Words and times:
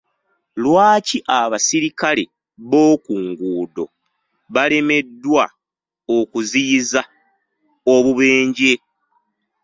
Lwaki 0.63 1.17
abasirikale 1.39 2.23
b’oku 2.69 3.13
nguudo 3.25 3.85
balemeddwa 4.53 5.45
okuziyiza 6.17 7.01
obubenje? 7.93 8.73